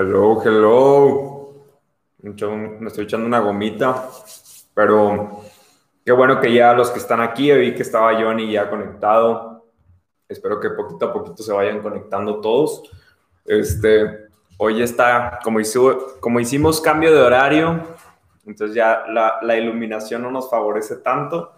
[0.00, 1.54] Hello, hello.
[2.22, 4.08] Me estoy echando una gomita,
[4.72, 5.42] pero
[6.04, 9.66] qué bueno que ya los que están aquí, vi que estaba Johnny ya conectado.
[10.28, 12.88] Espero que poquito a poquito se vayan conectando todos.
[13.44, 15.58] Este, hoy está, como,
[16.20, 17.82] como hicimos cambio de horario,
[18.46, 21.54] entonces ya la, la iluminación no nos favorece tanto,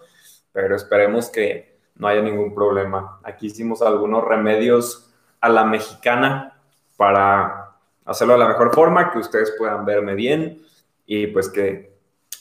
[0.51, 3.21] pero esperemos que no haya ningún problema.
[3.23, 5.13] Aquí hicimos algunos remedios
[5.43, 6.59] a la mexicana
[6.97, 7.70] para
[8.11, 10.61] hacerlo de la mejor forma, que ustedes puedan verme bien
[11.07, 11.95] y pues que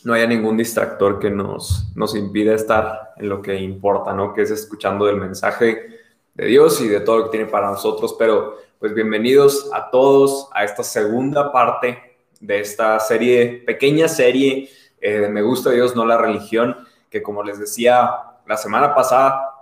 [0.03, 4.33] no haya ningún distractor que nos, nos impida estar en lo que importa, ¿no?
[4.33, 5.99] Que es escuchando el mensaje
[6.33, 8.15] de Dios y de todo lo que tiene para nosotros.
[8.17, 15.19] Pero pues bienvenidos a todos a esta segunda parte de esta serie, pequeña serie eh,
[15.19, 16.75] de Me gusta Dios, no la religión,
[17.11, 18.09] que como les decía
[18.47, 19.53] la semana pasada,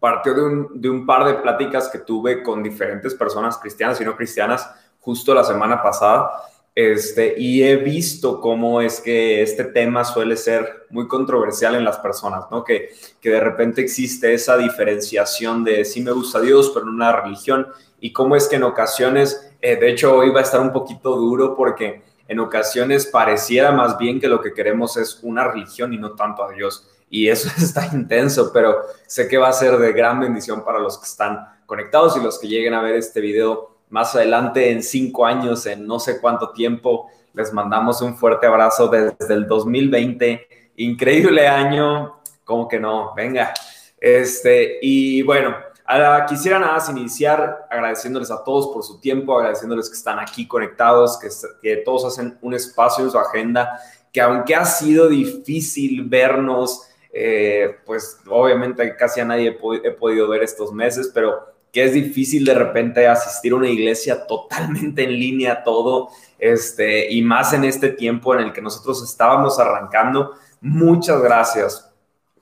[0.00, 4.04] partió de un, de un par de pláticas que tuve con diferentes personas cristianas y
[4.06, 4.70] no cristianas
[5.02, 6.30] justo la semana pasada,
[6.74, 11.98] este, y he visto cómo es que este tema suele ser muy controversial en las
[11.98, 12.64] personas, ¿no?
[12.64, 17.12] Que, que de repente existe esa diferenciación de sí me gusta Dios, pero no una
[17.12, 17.66] religión,
[18.00, 21.14] y cómo es que en ocasiones, eh, de hecho hoy va a estar un poquito
[21.14, 25.98] duro porque en ocasiones pareciera más bien que lo que queremos es una religión y
[25.98, 26.88] no tanto a Dios.
[27.10, 30.96] Y eso está intenso, pero sé que va a ser de gran bendición para los
[30.98, 35.26] que están conectados y los que lleguen a ver este video más adelante en cinco
[35.26, 37.08] años, en no sé cuánto tiempo.
[37.34, 40.46] Les mandamos un fuerte abrazo desde el 2020.
[40.76, 43.52] Increíble año, como que no, venga.
[44.00, 45.54] Este, y bueno,
[45.84, 50.48] ahora quisiera nada más iniciar agradeciéndoles a todos por su tiempo, agradeciéndoles que están aquí
[50.48, 51.28] conectados, que,
[51.60, 53.78] que todos hacen un espacio en su agenda,
[54.10, 60.42] que aunque ha sido difícil vernos, eh, pues obviamente casi a nadie he podido ver
[60.42, 65.64] estos meses, pero que es difícil de repente asistir a una iglesia totalmente en línea
[65.64, 70.34] todo, este, y más en este tiempo en el que nosotros estábamos arrancando.
[70.60, 71.88] Muchas gracias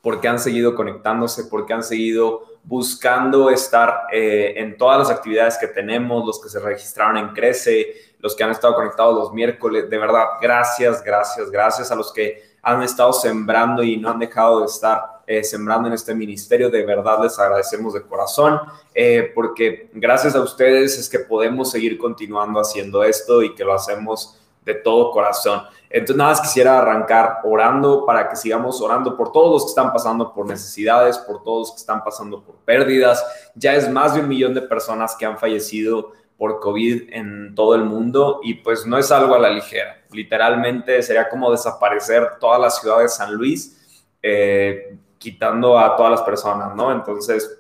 [0.02, 5.68] porque han seguido conectándose, porque han seguido buscando estar eh, en todas las actividades que
[5.68, 9.88] tenemos, los que se registraron en Crece, los que han estado conectados los miércoles.
[9.88, 14.60] De verdad, gracias, gracias, gracias a los que han estado sembrando y no han dejado
[14.60, 16.68] de estar eh, sembrando en este ministerio.
[16.70, 18.58] De verdad les agradecemos de corazón,
[18.92, 23.72] eh, porque gracias a ustedes es que podemos seguir continuando haciendo esto y que lo
[23.72, 25.62] hacemos de todo corazón.
[25.88, 29.92] Entonces, nada más quisiera arrancar orando para que sigamos orando por todos los que están
[29.92, 33.24] pasando por necesidades, por todos los que están pasando por pérdidas.
[33.54, 37.76] Ya es más de un millón de personas que han fallecido por COVID en todo
[37.76, 40.02] el mundo y pues no es algo a la ligera.
[40.10, 43.76] Literalmente sería como desaparecer toda la ciudad de San Luis.
[44.20, 46.90] Eh, quitando a todas las personas, ¿no?
[46.90, 47.58] Entonces,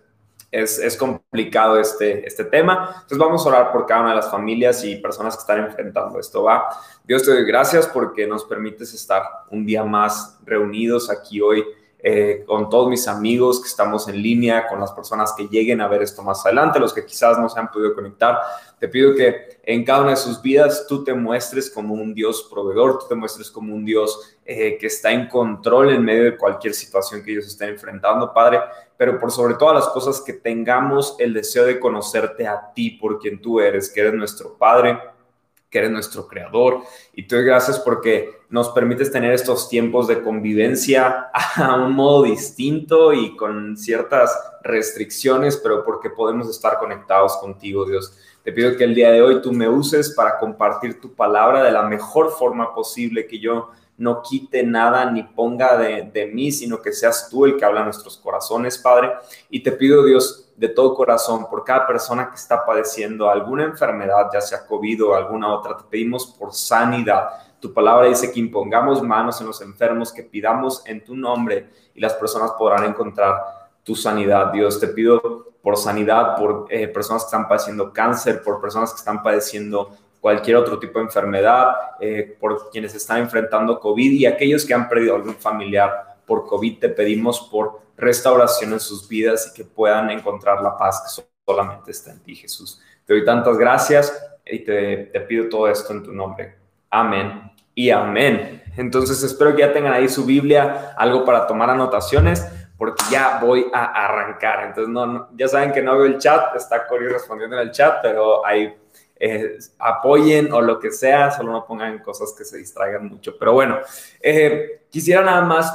[0.50, 2.88] es, complicado este, este tema.
[2.94, 6.18] Entonces, vamos a orar por cada una de las familias y personas que están enfrentando
[6.18, 6.68] esto, ¿va?
[7.04, 11.64] Dios te doy gracias porque nos permites estar un día más reunidos aquí hoy
[12.02, 15.88] eh, con todos mis amigos que estamos en línea, con las personas que lleguen a
[15.88, 18.38] ver esto más adelante, los que quizás no se han podido conectar.
[18.78, 22.48] Te pido que en cada una de sus vidas tú te muestres como un Dios
[22.50, 26.36] proveedor, tú te muestres como un Dios eh, que está en control en medio de
[26.36, 28.60] cualquier situación que ellos estén enfrentando, Padre,
[28.96, 33.18] pero por sobre todas las cosas que tengamos el deseo de conocerte a ti por
[33.18, 34.98] quien tú eres, que eres nuestro Padre,
[35.70, 36.82] que eres nuestro creador.
[37.14, 42.24] Y te doy gracias porque nos permites tener estos tiempos de convivencia a un modo
[42.24, 48.12] distinto y con ciertas restricciones, pero porque podemos estar conectados contigo, Dios.
[48.42, 51.70] Te pido que el día de hoy tú me uses para compartir tu palabra de
[51.70, 53.70] la mejor forma posible, que yo
[54.00, 57.84] no quite nada ni ponga de, mí, sino que seas tú el que habla en
[57.84, 59.12] nuestros corazones, Padre.
[59.50, 64.30] Y te pido, Dios, de todo corazón por cada persona que está padeciendo alguna enfermedad,
[64.32, 65.76] ya sea COVID o alguna otra.
[65.76, 67.28] Te pedimos por sanidad.
[67.60, 72.00] Tu palabra dice que impongamos manos en los enfermos, que pidamos en tu nombre y
[72.00, 73.36] las personas podrán encontrar
[73.84, 74.50] tu sanidad.
[74.50, 78.98] Dios, te pido por sanidad, por eh, personas que están padeciendo cáncer, por personas que
[78.98, 84.64] están padeciendo cualquier otro tipo de enfermedad, eh, por quienes están enfrentando COVID y aquellos
[84.64, 86.78] que han perdido algún familiar por COVID.
[86.78, 91.90] Te pedimos por restauración en sus vidas y que puedan encontrar la paz que solamente
[91.90, 92.80] está en ti, Jesús.
[93.04, 96.56] Te doy tantas gracias y te, te pido todo esto en tu nombre.
[96.90, 98.62] Amén y amén.
[98.76, 102.46] Entonces espero que ya tengan ahí su Biblia, algo para tomar anotaciones,
[102.76, 104.64] porque ya voy a arrancar.
[104.66, 108.00] Entonces, no, ya saben que no veo el chat, está Cori respondiendo en el chat,
[108.02, 108.74] pero ahí
[109.20, 113.36] eh, apoyen o lo que sea, solo no pongan cosas que se distraigan mucho.
[113.38, 113.78] Pero bueno,
[114.20, 115.72] eh, quisiera nada más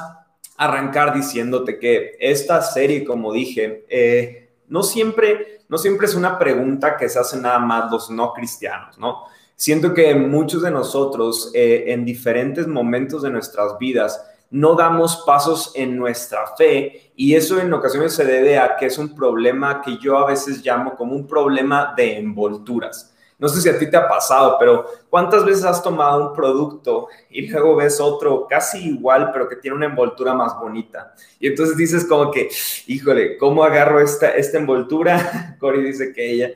[0.57, 6.97] arrancar diciéndote que esta serie, como dije, eh, no, siempre, no siempre es una pregunta
[6.97, 9.23] que se hace nada más los no cristianos, ¿no?
[9.57, 14.21] Siento que muchos de nosotros eh, en diferentes momentos de nuestras vidas
[14.51, 18.97] no damos pasos en nuestra fe y eso en ocasiones se debe a que es
[18.97, 23.14] un problema que yo a veces llamo como un problema de envolturas.
[23.37, 27.09] No sé si a ti te ha pasado, pero ¿cuántas veces has tomado un producto
[27.29, 31.13] y luego ves otro casi igual, pero que tiene una envoltura más bonita?
[31.39, 32.49] Y entonces dices como que,
[32.87, 35.57] híjole, ¿cómo agarro esta, esta envoltura?
[35.59, 36.51] Cory dice que ella,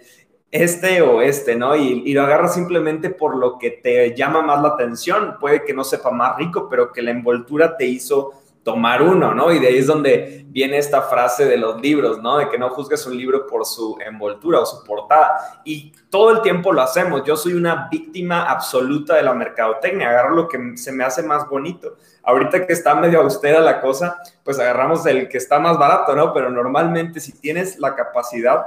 [0.51, 1.75] este o este, ¿no?
[1.75, 5.35] Y, y, lo agarras simplemente por lo que te llama más la atención.
[5.39, 8.33] Puede que no sepa más rico, pero que la envoltura te hizo
[8.69, 9.51] tomar uno, ¿no?
[9.51, 12.37] Y de ahí es donde viene esta frase de los libros, ¿no?
[12.37, 15.61] De que no juzgues un libro por su envoltura o su portada.
[15.63, 17.23] Y todo el tiempo lo hacemos.
[17.23, 20.09] Yo soy una víctima absoluta de la mercadotecnia.
[20.09, 21.95] Agarro lo que se me hace más bonito.
[22.21, 26.31] Ahorita que está medio austera la cosa, pues agarramos el que está más barato, ¿no?
[26.31, 28.65] Pero normalmente si tienes la capacidad,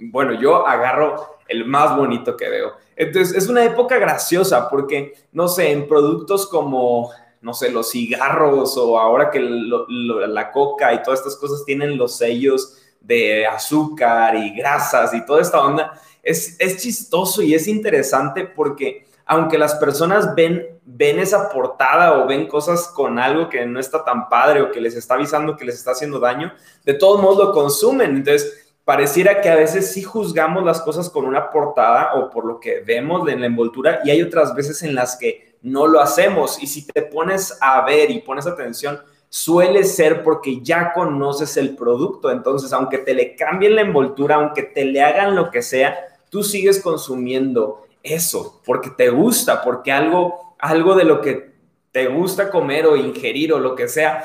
[0.00, 2.72] bueno, yo agarro el más bonito que veo.
[2.96, 8.76] Entonces, es una época graciosa porque, no sé, en productos como no sé, los cigarros
[8.76, 14.54] o ahora que la coca y todas estas cosas tienen los sellos de azúcar y
[14.56, 20.34] grasas y toda esta onda, es, es chistoso y es interesante porque aunque las personas
[20.34, 24.72] ven, ven esa portada o ven cosas con algo que no está tan padre o
[24.72, 26.52] que les está avisando que les está haciendo daño,
[26.84, 28.16] de todos modos lo consumen.
[28.16, 32.58] Entonces, pareciera que a veces sí juzgamos las cosas con una portada o por lo
[32.58, 36.62] que vemos en la envoltura y hay otras veces en las que no lo hacemos.
[36.62, 41.76] Y si te pones a ver y pones atención, suele ser porque ya conoces el
[41.76, 42.30] producto.
[42.30, 45.96] Entonces, aunque te le cambien la envoltura, aunque te le hagan lo que sea,
[46.30, 51.52] tú sigues consumiendo eso porque te gusta, porque algo, algo de lo que
[51.92, 54.24] te gusta comer o ingerir o lo que sea,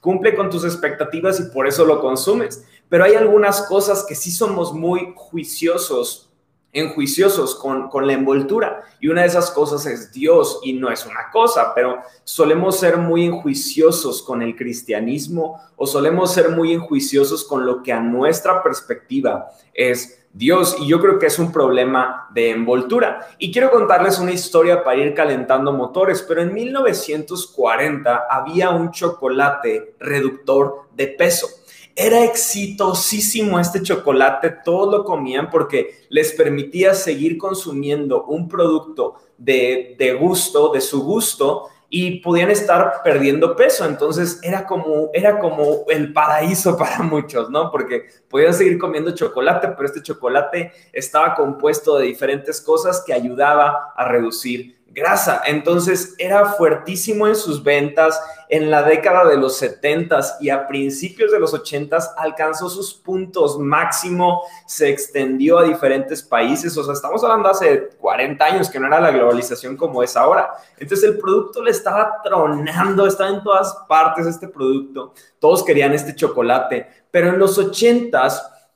[0.00, 2.64] cumple con tus expectativas y por eso lo consumes.
[2.88, 6.30] Pero hay algunas cosas que sí somos muy juiciosos
[6.74, 8.82] enjuiciosos con, con la envoltura.
[9.00, 12.98] Y una de esas cosas es Dios y no es una cosa, pero solemos ser
[12.98, 18.62] muy enjuiciosos con el cristianismo o solemos ser muy enjuiciosos con lo que a nuestra
[18.62, 20.76] perspectiva es Dios.
[20.80, 23.28] Y yo creo que es un problema de envoltura.
[23.38, 29.94] Y quiero contarles una historia para ir calentando motores, pero en 1940 había un chocolate
[30.00, 31.46] reductor de peso
[31.96, 40.16] era exitosísimo este chocolate, todos lo comían porque les permitía seguir consumiendo un producto de,
[40.18, 43.84] gusto, de su gusto, y podían estar perdiendo peso.
[43.84, 47.70] Entonces era como, era como el paraíso para muchos, ¿no?
[47.70, 53.92] Porque podían seguir comiendo chocolate, pero este chocolate estaba compuesto de diferentes cosas que ayudaba
[53.96, 55.42] a reducir grasa.
[55.44, 58.18] Entonces era fuertísimo en sus ventas.
[58.48, 63.58] En la década de los 70 y a principios de los 80 alcanzó sus puntos
[63.58, 66.76] máximo, se extendió a diferentes países.
[66.76, 70.50] O sea, estamos hablando hace 40 años que no era la globalización como es ahora.
[70.78, 75.14] Entonces el producto le estaba tronando, estaba en todas partes este producto.
[75.40, 78.28] Todos querían este chocolate, pero en los 80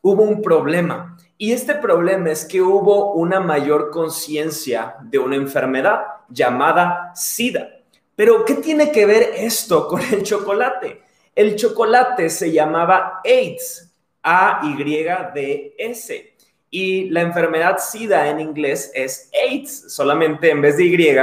[0.02, 6.02] hubo un problema y este problema es que hubo una mayor conciencia de una enfermedad
[6.28, 7.76] llamada SIDA.
[8.16, 11.00] Pero, ¿qué tiene que ver esto con el chocolate?
[11.36, 13.94] El chocolate se llamaba AIDS,
[14.24, 15.14] A-Y-D-S.
[16.70, 21.16] Y la enfermedad SIDA en inglés es AIDS, solamente en vez de Y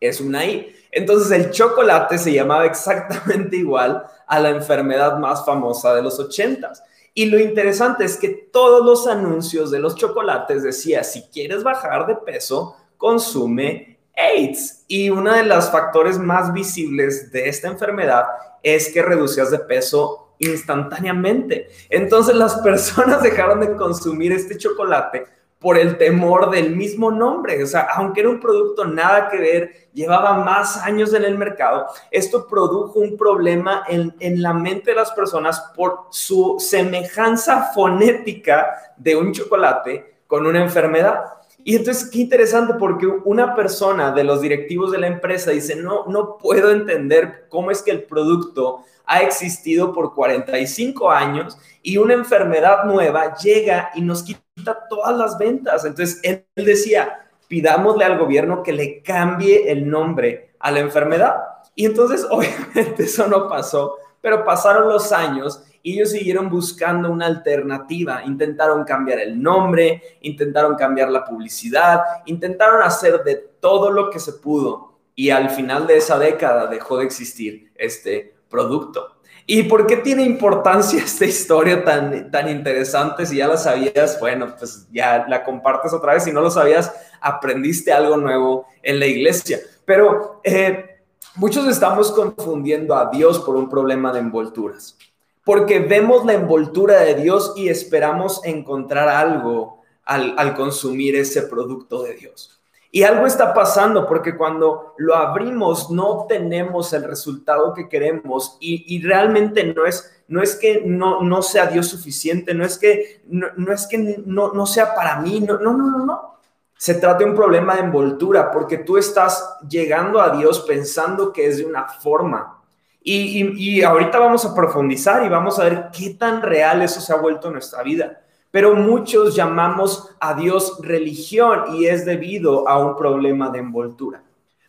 [0.00, 0.74] es una I.
[0.90, 6.82] Entonces el chocolate se llamaba exactamente igual a la enfermedad más famosa de los ochentas.
[7.18, 12.06] Y lo interesante es que todos los anuncios de los chocolates decía, si quieres bajar
[12.06, 14.84] de peso, consume AIDS.
[14.86, 18.26] Y uno de los factores más visibles de esta enfermedad
[18.62, 21.68] es que reducías de peso instantáneamente.
[21.88, 25.24] Entonces las personas dejaron de consumir este chocolate
[25.58, 27.62] por el temor del mismo nombre.
[27.62, 31.86] O sea, aunque era un producto nada que ver, llevaba más años en el mercado,
[32.10, 38.66] esto produjo un problema en, en, la mente de las personas por su semejanza fonética
[38.96, 41.24] de un chocolate con una enfermedad.
[41.64, 46.06] Y entonces, qué interesante, porque una persona de los directivos de la empresa dice, no,
[46.06, 52.14] no puedo entender cómo es que el producto ha existido por 45 años y una
[52.14, 55.84] enfermedad nueva llega y nos quita todas las ventas.
[55.84, 61.36] Entonces, él decía, pidámosle al gobierno que le cambie el nombre a la enfermedad.
[61.74, 67.26] Y entonces, obviamente, eso no pasó, pero pasaron los años y ellos siguieron buscando una
[67.26, 68.24] alternativa.
[68.24, 74.32] Intentaron cambiar el nombre, intentaron cambiar la publicidad, intentaron hacer de todo lo que se
[74.32, 74.94] pudo.
[75.14, 79.16] Y al final de esa década dejó de existir este producto.
[79.46, 83.24] ¿Y por qué tiene importancia esta historia tan, tan interesante?
[83.24, 86.24] Si ya la sabías, bueno, pues ya la compartes otra vez.
[86.24, 89.60] Si no lo sabías, aprendiste algo nuevo en la iglesia.
[89.84, 91.00] Pero eh,
[91.36, 94.98] muchos estamos confundiendo a Dios por un problema de envolturas.
[95.44, 102.02] Porque vemos la envoltura de Dios y esperamos encontrar algo al, al consumir ese producto
[102.02, 102.55] de Dios.
[102.96, 109.02] Y algo está pasando porque cuando lo abrimos no tenemos el resultado que queremos y,
[109.02, 113.70] realmente no es, no es que no, no sea Dios suficiente, no es que no,
[113.70, 116.38] es que no, no sea para mí, no, no, no, no, no.
[116.78, 121.48] Se trata de un problema de envoltura porque tú estás llegando a Dios pensando que
[121.48, 122.62] es de una forma.
[123.02, 127.02] Y, y, y ahorita vamos a profundizar y vamos a ver qué tan real eso
[127.02, 128.22] se ha vuelto en nuestra vida
[128.56, 134.22] pero muchos llamamos a Dios religión y es debido a un problema de envoltura.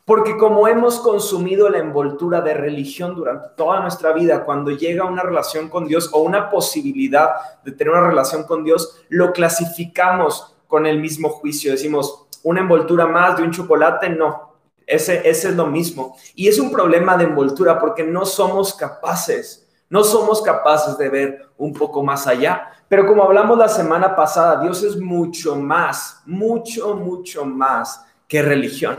[0.03, 5.23] Porque como hemos consumido la envoltura de religión durante toda nuestra vida, cuando llega una
[5.23, 7.29] relación con Dios o una posibilidad
[7.63, 11.71] de tener una relación con Dios, lo clasificamos con el mismo juicio.
[11.71, 14.51] Decimos, una envoltura más de un chocolate, no.
[14.85, 16.17] Ese, es lo mismo.
[16.35, 21.47] Y es un problema de envoltura porque no somos capaces, no somos capaces de ver
[21.57, 22.73] un poco más allá.
[22.89, 28.97] Pero como hablamos la semana pasada, Dios es mucho más, mucho, mucho más que religión.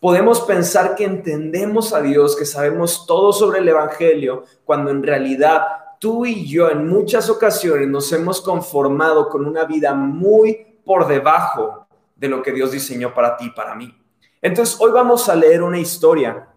[0.00, 5.66] Podemos pensar que entendemos a Dios, que sabemos todo sobre el Evangelio, cuando en realidad
[5.98, 11.86] tú y yo en muchas ocasiones nos hemos conformado con una vida muy por debajo
[12.14, 13.92] de lo que Dios diseñó para ti y para mí.
[14.40, 16.48] Entonces, hoy vamos a leer una historia,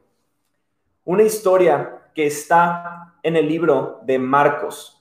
[1.03, 5.00] una historia que está en el libro de Marcos.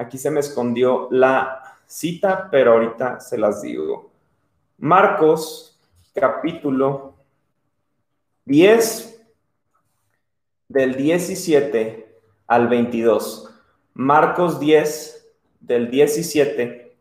[0.00, 4.10] Aquí se me escondió la cita, pero ahorita se las digo.
[4.78, 5.78] Marcos,
[6.14, 7.16] capítulo
[8.46, 9.20] 10,
[10.68, 13.54] del 17 al 22.
[13.92, 16.96] Marcos 10, del 17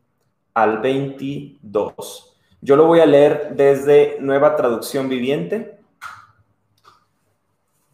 [0.54, 2.38] al 22.
[2.60, 5.80] Yo lo voy a leer desde Nueva Traducción Viviente.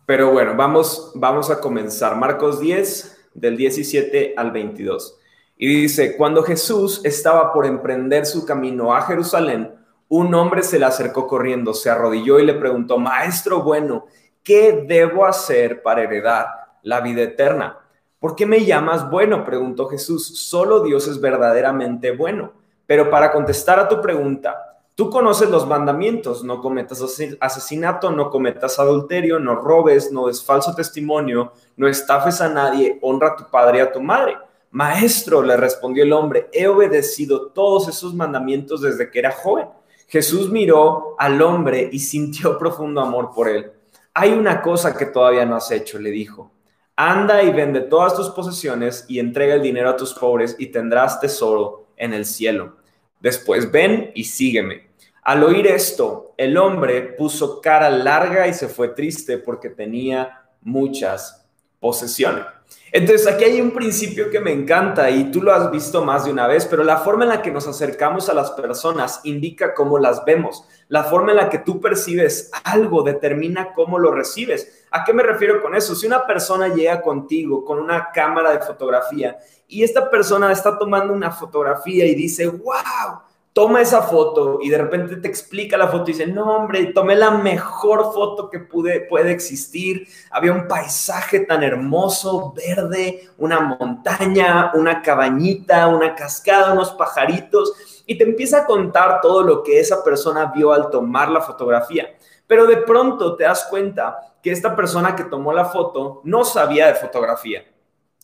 [0.08, 2.16] Pero bueno, vamos, vamos a comenzar.
[2.16, 5.20] Marcos 10, del 17 al 22.
[5.58, 9.76] Y dice, cuando Jesús estaba por emprender su camino a Jerusalén,
[10.08, 14.06] un hombre se le acercó corriendo, se arrodilló y le preguntó, Maestro bueno,
[14.44, 16.48] ¿qué debo hacer para heredar
[16.82, 17.80] la vida eterna?
[18.20, 19.46] ¿Por qué me llamas bueno?
[19.46, 20.40] preguntó Jesús.
[20.40, 22.54] Solo Dios es verdaderamente bueno.
[22.88, 27.04] Pero para contestar a tu pregunta, Tú conoces los mandamientos, no cometas
[27.42, 33.28] asesinato, no cometas adulterio, no robes, no des falso testimonio, no estafes a nadie, honra
[33.28, 34.38] a tu padre y a tu madre.
[34.72, 39.68] Maestro, le respondió el hombre, he obedecido todos esos mandamientos desde que era joven.
[40.08, 43.74] Jesús miró al hombre y sintió profundo amor por él.
[44.14, 46.52] Hay una cosa que todavía no has hecho, le dijo.
[46.96, 51.20] Anda y vende todas tus posesiones y entrega el dinero a tus pobres y tendrás
[51.20, 52.78] tesoro en el cielo.
[53.20, 54.90] Después ven y sígueme.
[55.24, 61.46] Al oír esto, el hombre puso cara larga y se fue triste porque tenía muchas
[61.80, 62.46] posesiones.
[62.92, 66.32] Entonces aquí hay un principio que me encanta y tú lo has visto más de
[66.32, 70.00] una vez, pero la forma en la que nos acercamos a las personas indica cómo
[70.00, 70.64] las vemos.
[70.88, 74.86] La forma en la que tú percibes algo determina cómo lo recibes.
[74.92, 75.94] ¿A qué me refiero con eso?
[75.94, 81.14] Si una persona llega contigo con una cámara de fotografía y esta persona está tomando
[81.14, 83.22] una fotografía y dice, wow,
[83.56, 87.16] toma esa foto y de repente te explica la foto y dice, no hombre, tomé
[87.16, 90.08] la mejor foto que pude, puede existir.
[90.30, 98.04] Había un paisaje tan hermoso, verde, una montaña, una cabañita, una cascada, unos pajaritos.
[98.06, 102.14] Y te empieza a contar todo lo que esa persona vio al tomar la fotografía.
[102.46, 106.88] Pero de pronto te das cuenta que esta persona que tomó la foto no sabía
[106.88, 107.64] de fotografía.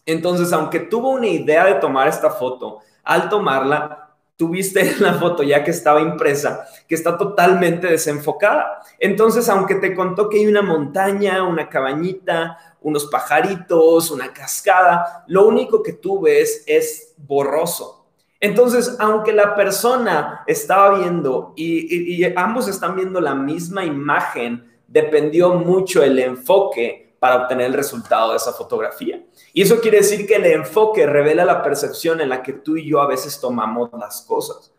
[0.05, 4.01] Entonces, aunque tuvo una idea de tomar esta foto, al tomarla
[4.41, 8.81] tuviste la foto ya que estaba impresa, que está totalmente desenfocada.
[8.97, 15.47] Entonces, aunque te contó que hay una montaña, una cabañita, unos pajaritos, una cascada, lo
[15.47, 18.07] único que tú ves es borroso.
[18.39, 25.53] Entonces, aunque la persona estaba viendo y, y ambos están viendo la misma imagen, dependió
[25.53, 29.23] mucho el enfoque para obtener el resultado de esa fotografía.
[29.53, 32.89] Y eso quiere decir que el enfoque revela la percepción en la que tú y
[32.89, 34.73] yo a veces tomamos las cosas.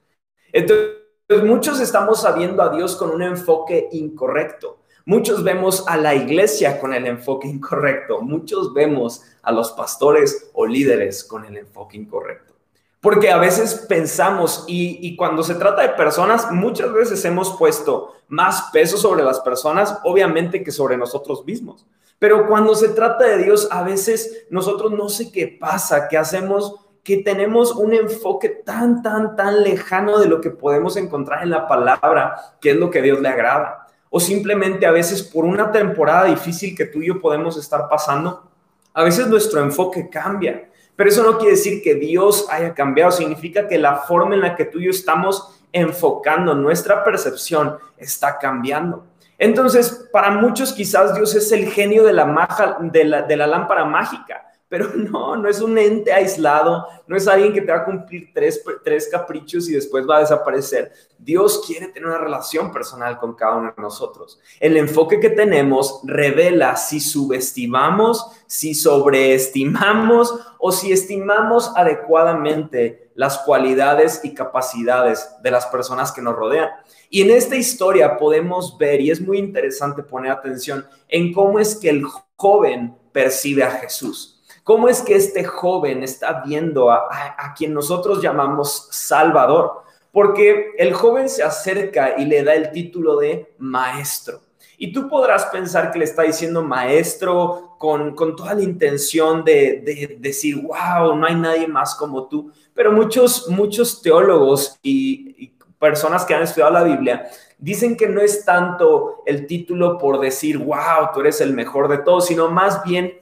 [0.53, 0.97] Entonces,
[1.45, 4.81] muchos estamos sabiendo a Dios con un enfoque incorrecto.
[5.05, 8.21] Muchos vemos a la iglesia con el enfoque incorrecto.
[8.23, 12.55] Muchos vemos a los pastores o líderes con el enfoque incorrecto.
[13.01, 18.15] Porque a veces pensamos, y, y, cuando se trata de personas, muchas veces hemos puesto
[18.27, 21.87] más peso sobre las personas, obviamente, que sobre nosotros mismos.
[22.23, 26.76] Pero cuando se trata de Dios, a veces nosotros no sé qué pasa, que hacemos
[27.02, 31.67] que tenemos un enfoque tan, tan, tan lejano de lo que podemos encontrar en la
[31.67, 33.88] palabra, que es lo que Dios le agrada.
[34.09, 38.49] O simplemente a veces por una temporada difícil que tú y yo podemos estar pasando,
[38.95, 40.71] a veces nuestro enfoque cambia.
[40.95, 44.55] Pero eso no quiere decir que Dios haya cambiado, significa que la forma en la
[44.55, 49.07] que tú y yo estamos enfocando nuestra percepción está cambiando.
[49.43, 53.85] Entonces, para muchos quizás Dios es el genio de la, de la, de la lámpara
[53.85, 57.85] mágica pero no, no es un ente aislado, no es alguien que te va a
[57.85, 60.91] cumplir tres, tres caprichos y después va a desaparecer.
[61.19, 64.41] Dios quiere tener una relación personal con cada uno de nosotros.
[64.59, 74.23] El enfoque que tenemos revela si subestimamos, si sobreestimamos o si estimamos adecuadamente las cualidades
[74.25, 76.71] y capacidades de las personas que nos rodean.
[77.11, 81.76] Y en esta historia podemos ver, y es muy interesante poner atención en cómo es
[81.76, 82.05] que el
[82.37, 84.32] joven percibe a Jesús.
[84.64, 89.83] ¿Cómo es que este joven está viendo a, quien nosotros llamamos Salvador?
[90.12, 94.40] Porque el joven se acerca y le da el título de maestro.
[94.78, 100.57] Y tú podrás pensar que le está diciendo maestro con, toda la intención de, decir,
[100.62, 102.52] wow, no hay nadie más como tú.
[102.73, 107.28] Pero muchos, muchos teólogos y, y personas que han estudiado la Biblia
[107.59, 111.99] dicen que no es tanto el título por decir, wow, tú eres el mejor de
[111.99, 113.22] todos, sino más bien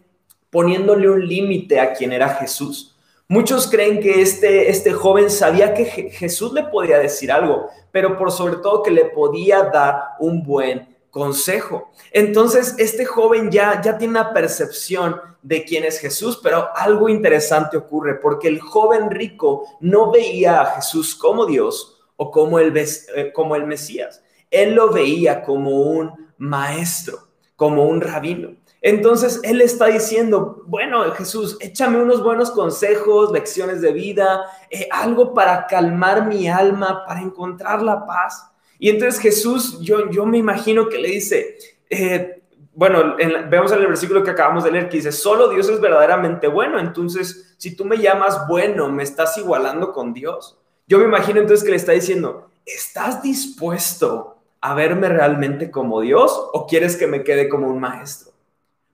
[0.51, 2.97] poniéndole un límite a quien era Jesús.
[3.29, 8.33] Muchos creen que este, este joven sabía que Jesús le podía decir algo, pero por
[8.33, 11.91] sobre todo que le podía dar un buen consejo.
[12.13, 17.77] Entonces, este joven ya, ya tiene una percepción de quién es Jesús, pero algo interesante
[17.77, 23.33] ocurre porque el joven rico no veía a Jesús como Dios o como el, eh,
[23.33, 24.23] como el Mesías.
[24.51, 28.57] Él lo veía como un maestro, como un rabino.
[28.83, 35.35] Entonces él está diciendo, bueno, Jesús, échame unos buenos consejos, lecciones de vida, eh, algo
[35.35, 38.51] para calmar mi alma, para encontrar la paz.
[38.79, 41.59] Y entonces Jesús, yo, yo me imagino que le dice,
[41.91, 43.17] eh, bueno,
[43.51, 46.79] vemos en el versículo que acabamos de leer que dice, solo Dios es verdaderamente bueno,
[46.79, 50.59] entonces si tú me llamas bueno, me estás igualando con Dios.
[50.89, 56.33] Yo me imagino entonces que le está diciendo, ¿estás dispuesto a verme realmente como Dios
[56.55, 58.30] o quieres que me quede como un maestro?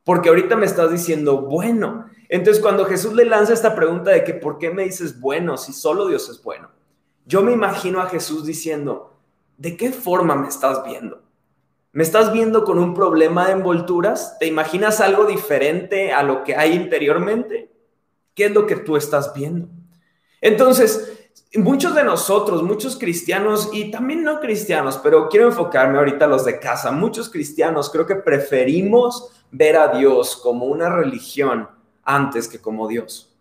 [0.07, 2.09] Porque ahorita me estás diciendo bueno.
[2.29, 5.73] Entonces, cuando Jesús le lanza esta pregunta de que ¿por qué me dices bueno si
[5.73, 6.71] solo Dios es bueno?
[7.25, 9.15] Yo me imagino a Jesús diciendo,
[9.57, 11.25] ¿de qué forma me estás viendo?
[11.91, 14.39] ¿Me estás viendo con un problema de envolturas?
[14.39, 17.73] ¿Te imaginas algo diferente a lo que hay interiormente?
[18.37, 19.67] ¿Qué es lo que tú estás viendo?
[20.41, 21.16] Entonces,
[21.55, 26.45] muchos de nosotros, muchos cristianos y también no cristianos, pero quiero enfocarme ahorita a los
[26.45, 31.69] de casa, muchos cristianos creo que preferimos ver a Dios como una religión
[32.05, 33.33] antes que como Dios.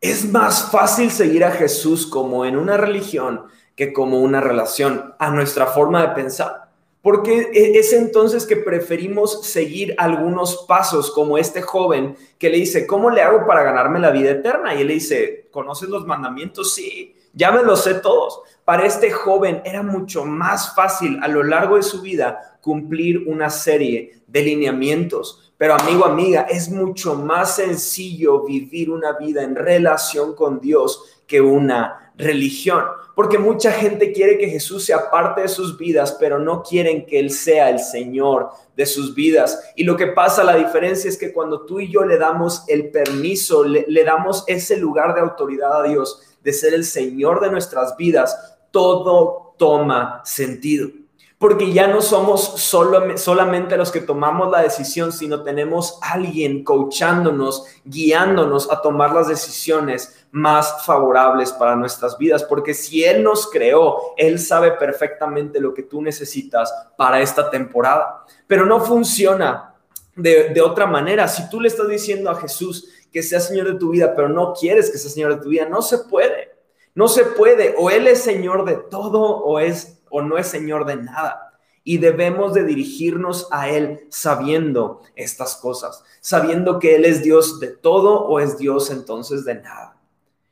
[0.00, 5.30] Es más fácil seguir a Jesús como en una religión que como una relación a
[5.30, 6.70] nuestra forma de pensar.
[7.02, 12.86] Porque e-, es entonces que preferimos seguir algunos pasos como este joven que le dice,
[12.86, 14.74] ¿cómo le hago para ganarme la vida eterna?
[14.74, 16.74] Y él le dice, ¿conoces los mandamientos?
[16.74, 18.40] Sí, ya me los sé todos.
[18.64, 23.48] Para este joven era mucho más fácil a lo largo de su vida cumplir una
[23.48, 30.34] serie de lineamientos, pero amigo, amiga, es mucho más sencillo vivir una vida en relación
[30.34, 32.84] con Dios que una religión.
[33.14, 37.18] Porque mucha gente quiere que Jesús sea parte de sus vidas, pero no quieren que
[37.18, 39.72] Él sea el Señor de sus vidas.
[39.76, 42.90] Y lo que pasa, la diferencia es que cuando tú y yo le damos el
[42.90, 47.50] permiso, le, le damos ese lugar de autoridad a Dios, de ser el Señor de
[47.50, 50.90] nuestras vidas, todo toma sentido.
[51.38, 57.64] Porque ya no somos solo, solamente los que tomamos la decisión, sino tenemos alguien coachándonos,
[57.84, 64.14] guiándonos a tomar las decisiones más favorables para nuestras vidas, porque si Él nos creó,
[64.16, 69.74] Él sabe perfectamente lo que tú necesitas para esta temporada, pero no funciona
[70.14, 71.26] de, de otra manera.
[71.26, 74.52] Si tú le estás diciendo a Jesús que sea Señor de tu vida, pero no
[74.52, 76.54] quieres que sea Señor de tu vida, no se puede.
[76.94, 80.84] No se puede, o Él es Señor de todo o es o no es Señor
[80.84, 81.54] de nada.
[81.82, 87.68] Y debemos de dirigirnos a Él sabiendo estas cosas, sabiendo que Él es Dios de
[87.68, 89.96] todo o es Dios entonces de nada.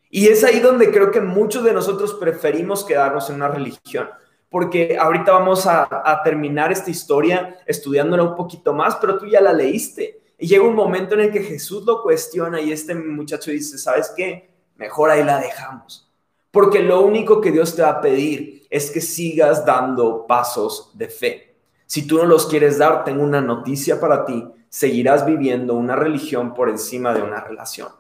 [0.09, 4.09] Y es ahí donde creo que muchos de nosotros preferimos quedarnos en una religión,
[4.49, 9.43] porque ahorita vamos a, a terminar esta historia estudiándola un poquito más, pero tú ya
[9.43, 10.24] la leíste.
[10.39, 14.13] Y llega un momento en el que Jesús lo cuestiona y este muchacho dice, ¿sabes
[14.17, 14.51] qué?
[14.77, 16.11] Mejor ahí la dejamos.
[16.51, 21.09] Porque lo único que Dios te va a pedir es que sigas dando pasos de
[21.09, 21.57] fe.
[21.87, 24.45] Si tú no los quieres dar, tengo una noticia para ti.
[24.69, 27.91] seguirás viviendo una religión por encima de una relación.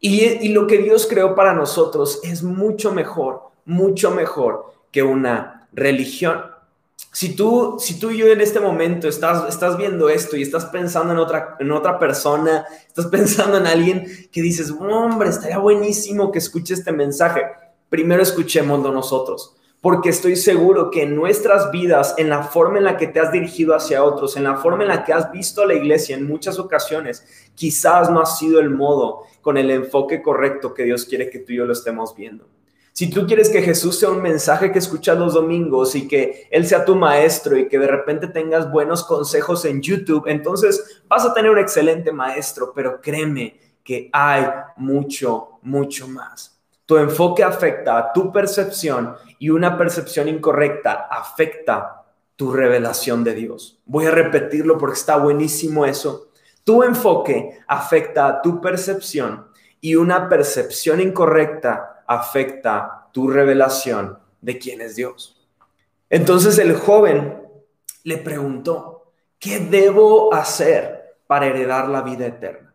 [0.00, 5.68] Y, y lo que Dios creó para nosotros es mucho mejor, mucho mejor que una
[5.72, 6.42] religión.
[7.18, 10.66] Si tú, si tú y yo en este momento estás, estás viendo esto y estás
[10.66, 16.30] pensando en otra, en otra persona, estás pensando en alguien que dices, hombre, estaría buenísimo
[16.30, 17.42] que escuche este mensaje,
[17.88, 22.96] primero escuchémoslo nosotros, porque estoy seguro que en nuestras vidas, en la forma en la
[22.96, 25.66] que te has dirigido hacia otros, en la forma en la que has visto a
[25.66, 27.26] la iglesia en muchas ocasiones,
[27.56, 31.52] quizás no ha sido el modo con el enfoque correcto que Dios quiere que tú
[31.52, 32.46] y yo lo estemos viendo.
[32.98, 36.66] Si tú quieres que Jesús sea un mensaje que escuchas los domingos y que Él
[36.66, 41.32] sea tu maestro y que de repente tengas buenos consejos en YouTube, entonces vas a
[41.32, 44.46] tener un excelente maestro, pero créeme que hay
[44.78, 46.60] mucho, mucho más.
[46.86, 53.80] Tu enfoque afecta a tu percepción y una percepción incorrecta afecta tu revelación de Dios.
[53.86, 56.32] Voy a repetirlo porque está buenísimo eso.
[56.64, 59.46] Tu enfoque afecta a tu percepción
[59.80, 65.36] y una percepción incorrecta afecta tu revelación de quién es Dios.
[66.10, 67.42] Entonces el joven
[68.02, 72.74] le preguntó, ¿qué debo hacer para heredar la vida eterna?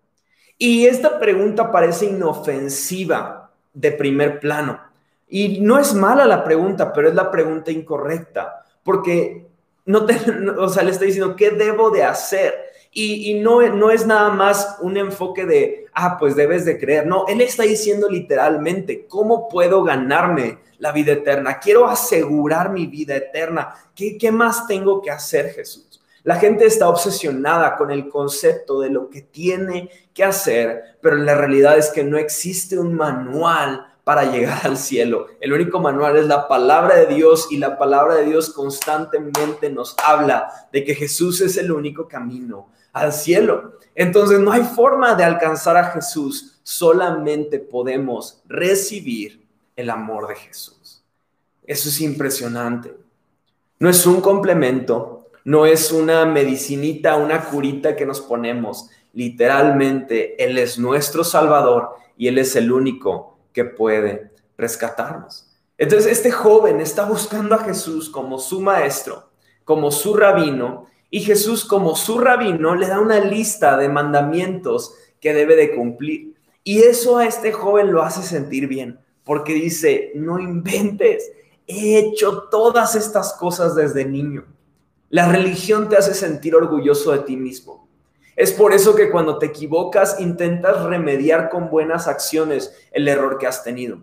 [0.58, 4.80] Y esta pregunta parece inofensiva de primer plano.
[5.28, 9.48] Y no es mala la pregunta, pero es la pregunta incorrecta, porque
[9.86, 10.16] no te,
[10.58, 12.54] o sea, le está diciendo, ¿qué debo de hacer?
[12.96, 17.08] Y, no, no es nada más un enfoque de, ah, pues debes de creer.
[17.08, 21.60] No, él está diciendo literalmente, ¿cómo puedo ganarme la vida eterna?
[21.60, 23.74] Quiero asegurar mi vida eterna.
[23.96, 26.02] ¿Qué, qué más tengo que hacer, Jesús?
[26.24, 31.36] La gente está obsesionada con el concepto de lo que tiene que hacer, pero la
[31.36, 35.28] realidad es que no existe un manual para llegar al cielo.
[35.42, 39.96] El único manual es la palabra de Dios y la palabra de Dios constantemente nos
[40.04, 43.80] habla de que Jesús es el único camino al cielo.
[43.96, 51.04] Entonces no hay forma de alcanzar a Jesús, solamente podemos recibir el amor de Jesús.
[51.66, 52.96] Eso es impresionante.
[53.80, 58.90] No es un complemento, no es una medicinita, una curita que nos ponemos.
[59.14, 65.50] Literalmente, Él es nuestro Salvador y Él es el único que puede rescatarnos.
[65.78, 69.30] Entonces, este joven está buscando a Jesús como su maestro,
[69.66, 75.32] como su rabino, y Jesús, como su rabino, le da una lista de mandamientos que
[75.32, 76.34] debe de cumplir.
[76.64, 81.32] Y eso a este joven lo hace sentir bien, porque dice, no inventes,
[81.68, 84.46] he hecho todas estas cosas desde niño.
[85.12, 87.88] La religión te hace sentir orgulloso de ti mismo.
[88.36, 93.46] Es por eso que cuando te equivocas intentas remediar con buenas acciones el error que
[93.46, 94.00] has tenido,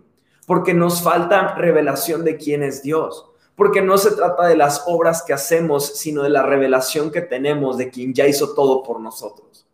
[0.47, 3.30] porque nos falta revelación de quién es Dios
[3.61, 7.77] porque no se trata de las obras que hacemos, sino de la revelación que tenemos
[7.77, 9.67] de quien ya hizo todo por nosotros.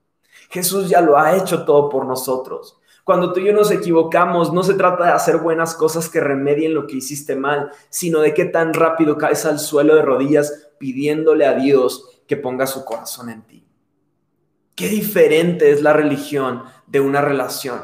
[0.49, 2.81] Jesús ya lo ha hecho todo por nosotros.
[3.05, 6.73] Cuando tú y yo nos equivocamos, no se trata de hacer buenas cosas que remedien
[6.73, 11.45] lo que hiciste mal, sino de qué tan rápido caes al suelo de rodillas pidiéndole
[11.45, 13.65] a Dios que ponga su corazón en ti.
[14.75, 17.83] Qué diferente es la religión de una relación,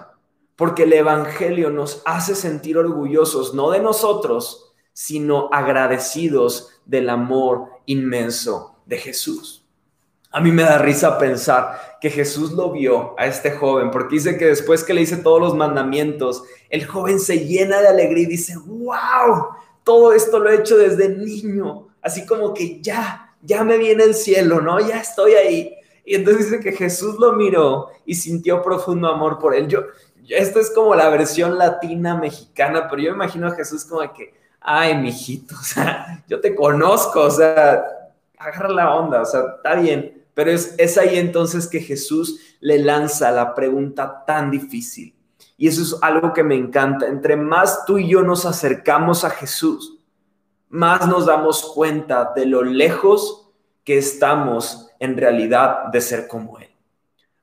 [0.58, 8.78] porque el Evangelio nos hace sentir orgullosos, no de nosotros, sino agradecidos del amor inmenso
[8.86, 9.66] de Jesús.
[10.32, 14.38] A mí me da risa pensar que Jesús lo vio a este joven, porque dice
[14.38, 18.28] que después que le hice todos los mandamientos, el joven se llena de alegría y
[18.28, 19.50] dice, wow,
[19.84, 24.16] todo esto lo he hecho desde niño, así como que ya, ya me viene el
[24.16, 24.80] cielo, ¿no?
[24.80, 25.76] Ya estoy ahí.
[26.04, 29.68] Y entonces dice que Jesús lo miró y sintió profundo amor por él.
[29.68, 29.82] Yo,
[30.30, 34.98] esto es como la versión latina mexicana, pero yo imagino a Jesús como que, ay,
[34.98, 37.84] mijito, o sea, yo te conozco, o sea,
[38.38, 40.22] agarra la onda, o sea, está bien.
[40.34, 45.14] Pero es, es ahí entonces que Jesús le lanza la pregunta tan difícil.
[45.58, 47.06] Y eso es algo que me encanta.
[47.06, 50.00] Entre más tú y yo nos acercamos a Jesús,
[50.70, 53.52] más nos damos cuenta de lo lejos
[53.84, 56.70] que estamos en realidad de ser como Él.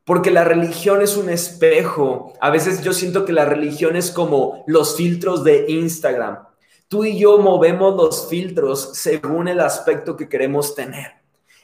[0.05, 2.33] Porque la religión es un espejo.
[2.41, 6.50] A veces yo siento que la religión es como los filtros de Instagram
[6.91, 11.13] tú y yo movemos los filtros según el aspecto que queremos tener.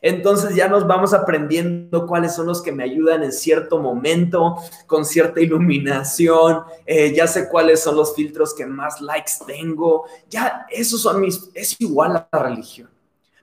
[0.01, 4.55] Entonces ya nos vamos aprendiendo cuáles son los que me ayudan en cierto momento,
[4.87, 10.65] con cierta iluminación, eh, ya sé cuáles son los filtros que más likes tengo, ya
[10.71, 12.89] esos son mis, es igual a la religión,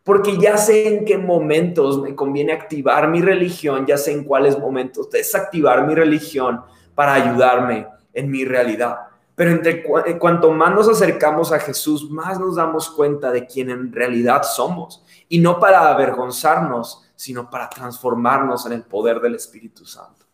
[0.06, 4.58] porque ya sé en qué momentos me conviene activar mi religión, ya sé en cuáles
[4.58, 6.62] momentos desactivar mi religión
[6.96, 9.13] para ayudarme en mi realidad.
[9.36, 13.92] Pero eh, cuanto más nos acercamos a Jesús, más nos damos cuenta de quién en
[13.92, 15.04] realidad somos.
[15.28, 20.26] Y no para avergonzarnos, sino para transformarnos en el poder del Espíritu Santo.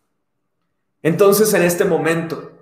[1.02, 2.52] Entonces en este momento,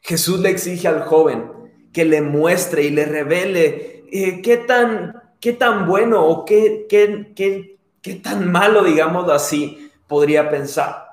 [0.00, 1.50] Jesús le exige al joven
[1.92, 7.32] que le muestre y le revele eh, qué, tan, qué tan bueno o qué, qué,
[7.34, 11.03] qué, qué tan malo, digamos así, podría pensar.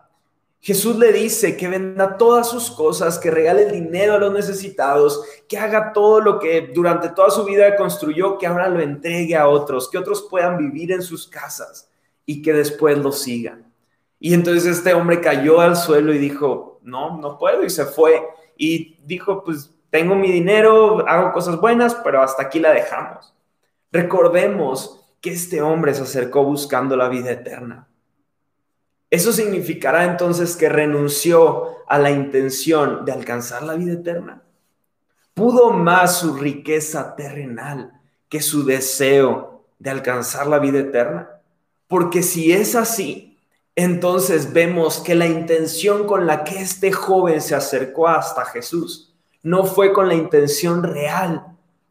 [0.63, 5.23] Jesús le dice que venda todas sus cosas, que regale el dinero a los necesitados,
[5.47, 9.47] que haga todo lo que durante toda su vida construyó, que ahora lo entregue a
[9.47, 11.89] otros, que otros puedan vivir en sus casas
[12.27, 13.73] y que después lo sigan.
[14.19, 18.23] Y entonces este hombre cayó al suelo y dijo, no, no puedo, y se fue.
[18.55, 23.33] Y dijo, pues tengo mi dinero, hago cosas buenas, pero hasta aquí la dejamos.
[23.91, 27.87] Recordemos que este hombre se acercó buscando la vida eterna
[29.11, 34.41] eso significará entonces que renunció a la intención de alcanzar la vida eterna.
[35.33, 37.91] Pudo más su riqueza terrenal
[38.29, 41.29] que su deseo de alcanzar la vida eterna.
[41.89, 43.37] Porque si es así,
[43.75, 49.65] entonces vemos que la intención con la que este joven se acercó hasta Jesús no
[49.65, 51.47] fue con la intención real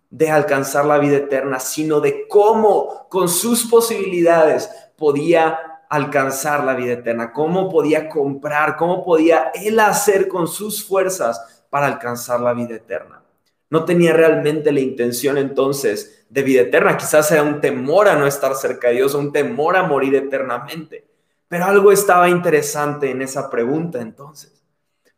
[0.09, 6.93] de alcanzar la vida eterna, sino de cómo con sus posibilidades podía alcanzar la vida
[6.93, 12.77] eterna, cómo podía comprar, cómo podía él hacer con sus fuerzas para alcanzar la vida
[12.77, 13.23] eterna.
[13.69, 18.27] No tenía realmente la intención entonces de vida eterna, quizás era un temor a no
[18.27, 21.07] estar cerca de Dios, un temor a morir eternamente.
[21.49, 24.63] Pero algo estaba interesante en esa pregunta entonces,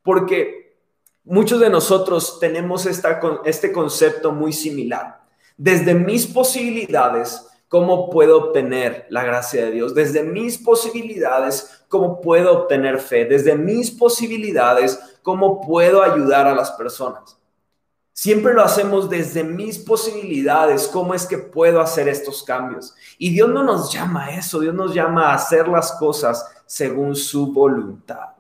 [0.02, 0.78] porque
[1.24, 5.20] muchos de nosotros tenemos esta, este concepto muy similar.
[5.58, 9.94] Desde mis posibilidades, ¿Cómo puedo obtener la gracia de Dios?
[9.94, 13.24] Desde mis posibilidades, ¿cómo puedo obtener fe?
[13.24, 17.38] Desde mis posibilidades, ¿cómo puedo ayudar a las personas?
[18.12, 22.94] Siempre lo hacemos desde mis posibilidades, ¿cómo es que puedo hacer estos cambios?
[23.16, 27.16] Y Dios no nos llama a eso, Dios nos llama a hacer las cosas según
[27.16, 28.31] su voluntad.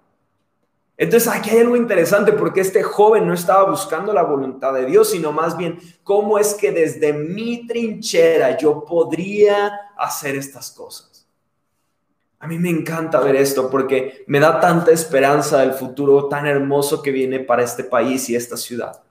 [0.96, 5.10] Entonces aquí hay algo interesante porque este joven no estaba buscando la voluntad de Dios,
[5.10, 11.26] sino más bien cómo es que desde mi trinchera yo podría hacer estas cosas.
[12.38, 17.02] A mí me encanta ver esto porque me da tanta esperanza del futuro tan hermoso
[17.02, 19.02] que viene para este país y esta ciudad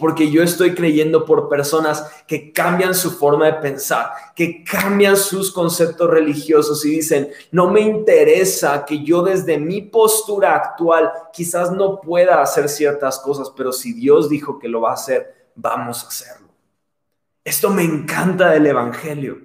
[0.00, 5.52] porque yo estoy creyendo por personas que cambian su forma de pensar, que cambian sus
[5.52, 12.00] conceptos religiosos y dicen, no me interesa que yo desde mi postura actual quizás no
[12.00, 16.08] pueda hacer ciertas cosas, pero si Dios dijo que lo va a hacer, vamos a
[16.08, 16.48] hacerlo.
[17.44, 19.38] Esto me encanta del Evangelio,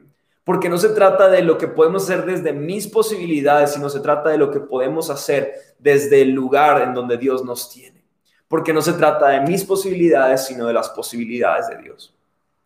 [0.45, 4.29] porque no se trata de lo que podemos hacer desde mis posibilidades, sino se trata
[4.29, 7.94] de lo que podemos hacer desde el lugar en donde Dios nos tiene
[8.47, 12.13] porque no se trata de mis posibilidades, sino de las posibilidades de Dios.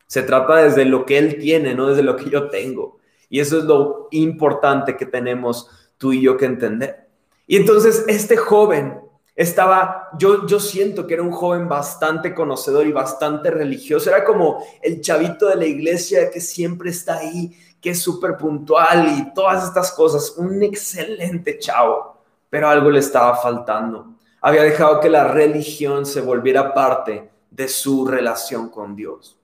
[0.08, 3.00] Se trata desde lo que Él tiene, no desde lo que yo tengo.
[3.30, 7.08] Y eso es lo importante que tenemos tú y yo que entender.
[7.46, 9.00] Y entonces este joven
[9.36, 14.10] estaba, yo, yo siento que era un joven bastante conocedor y bastante religioso.
[14.10, 19.08] Era como el chavito de la iglesia que siempre está ahí, que es súper puntual
[19.18, 20.34] y todas estas cosas.
[20.38, 22.18] Un excelente chavo,
[22.50, 28.06] pero algo le estaba faltando había dejado que la religión se volviera parte de su
[28.06, 29.38] relación con Dios.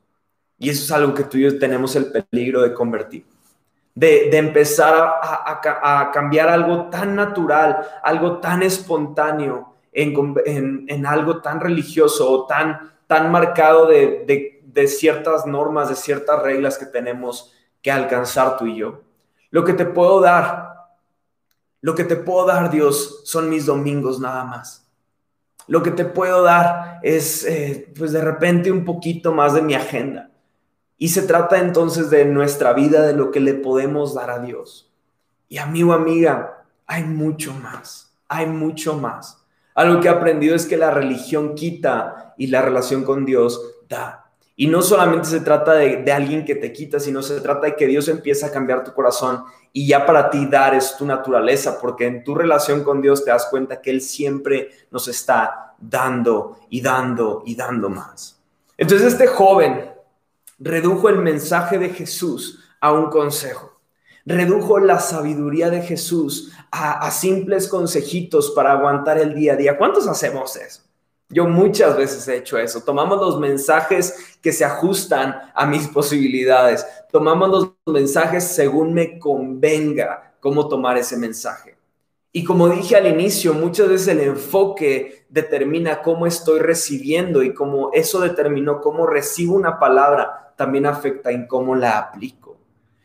[0.58, 3.25] Y eso es algo que tú y yo tenemos el peligro de convertir.
[3.93, 12.45] De, empezar a, cambiar algo tan natural, algo tan espontáneo en, algo tan religioso o
[12.45, 18.65] tan, tan marcado de, de ciertas normas, de ciertas reglas que tenemos que alcanzar tú
[18.65, 19.01] y yo.
[19.49, 20.73] Lo que te puedo dar,
[21.79, 24.85] lo que te puedo dar, Dios, son mis domingos nada más.
[25.67, 29.73] Lo que te puedo dar es, eh, pues de repente, un poquito más de mi
[29.73, 30.30] agenda.
[30.97, 34.91] Y se trata entonces de nuestra vida, de lo que le podemos dar a Dios.
[35.49, 39.43] Y amigo, amiga, hay mucho más, hay mucho más.
[39.73, 44.24] Algo que he aprendido es que la religión quita y la relación con Dios da.
[44.57, 47.87] Y no solamente se trata de, alguien que te quita, sino se trata de que
[47.87, 52.07] Dios empieza a cambiar tu corazón y ya para ti dar es tu naturaleza, porque
[52.07, 56.79] en tu relación con Dios te das cuenta que Él siempre nos está dando y
[56.79, 58.39] dando y dando más.
[58.77, 59.91] Entonces este joven
[60.57, 63.73] redujo el mensaje de Jesús a un consejo.
[64.25, 69.77] Redujo la sabiduría de Jesús a, a simples consejitos para aguantar el día a día.
[69.77, 70.85] ¿Cuántos hacemos eso?
[71.29, 72.81] Yo muchas veces he hecho eso.
[72.81, 76.85] Tomamos los mensajes que se ajustan a mis posibilidades.
[77.11, 81.77] Tomamos los mensajes según me convenga cómo tomar ese mensaje.
[82.31, 87.91] Y como dije al inicio, muchas veces el enfoque determina cómo estoy recibiendo y como
[87.93, 92.57] eso determinó cómo recibo una palabra, también afecta en cómo la aplico.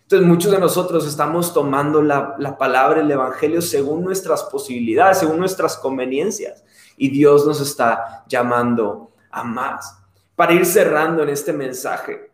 [0.02, 5.38] Entonces muchos de nosotros estamos tomando la, la palabra, el Evangelio, según nuestras posibilidades, según
[5.38, 6.64] nuestras conveniencias.
[7.00, 9.96] Y Dios nos está llamando a más.
[10.36, 12.30] Para ir cerrando en este mensaje,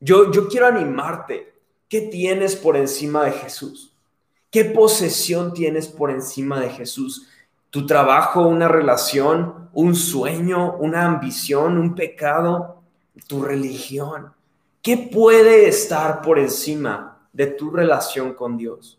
[0.00, 1.52] yo, yo quiero animarte.
[1.86, 3.92] ¿Qué tienes por encima de Jesús?
[4.50, 7.28] ¿Qué posesión tienes por encima de Jesús?
[7.68, 12.80] ¿Tu trabajo, una relación, un sueño, una ambición, un pecado?
[13.26, 14.32] ¿Tu religión?
[14.80, 18.98] ¿Qué puede estar por encima de tu relación con Dios?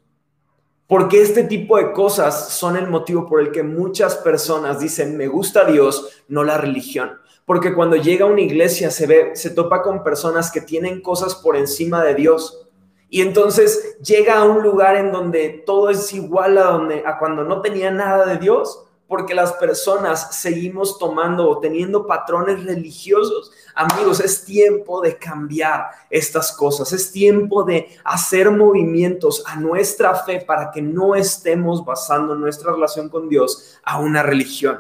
[0.92, 5.30] Porque este tipo de cosas son el motivo por el que muchas personas dicen, me
[5.30, 7.12] gusta Dios, no la religión.
[7.46, 11.36] Porque cuando llega a una iglesia se ve, se topa con personas que tienen cosas
[11.36, 12.68] por encima de Dios.
[13.10, 17.46] Y entonces llega a un lugar en donde todo es igual a, donde, a cuando
[17.46, 23.52] no tenía nada de Dios porque las personas seguimos tomando o teniendo patrones religiosos.
[23.76, 30.40] Amigos, es tiempo de cambiar estas cosas, es tiempo de hacer movimientos a nuestra fe
[30.40, 34.80] para que no estemos basando nuestra relación con Dios a una religión.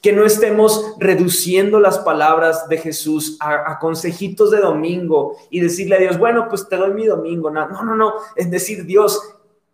[0.00, 5.98] Que no estemos reduciendo las palabras de Jesús a, consejitos de domingo y decirle a
[5.98, 7.50] Dios, bueno, pues te doy mi domingo.
[7.50, 8.12] No, no, no, no.
[8.36, 9.20] Es decir, Dios,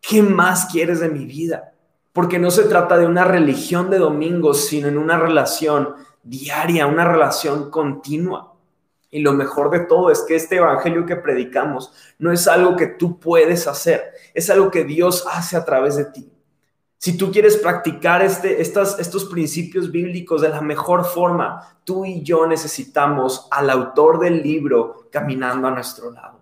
[0.00, 1.74] ¿qué más quieres de mi vida?
[2.18, 7.04] Porque no se trata de una religión de domingos, sino en una relación diaria, una
[7.04, 8.54] relación continua.
[9.08, 12.88] Y lo mejor de todo es que este evangelio que predicamos no es algo que
[12.88, 14.02] tú puedes hacer,
[14.34, 16.28] es algo que Dios hace a través de ti.
[16.96, 22.24] Si tú quieres practicar este, estas, estos principios bíblicos de la mejor forma, tú y
[22.24, 26.37] yo necesitamos al autor del libro caminando a nuestro lado.